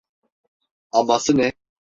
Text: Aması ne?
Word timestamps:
Aması 0.91 1.37
ne? 1.37 1.53